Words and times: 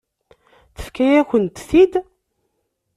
Tefka-yakent-t-id. 0.75 1.93